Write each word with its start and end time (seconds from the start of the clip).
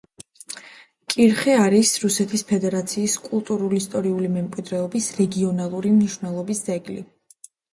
კირხე 1.13 1.53
არის 1.65 1.91
რუსეთის 2.05 2.43
ფედერაციის 2.53 3.19
კულტურულ-ისტორიული 3.27 4.33
მემკვიდრეობის 4.39 5.11
რეგიონალური 5.21 5.93
მნიშვნელობის 6.01 6.65
ძეგლი. 6.71 6.99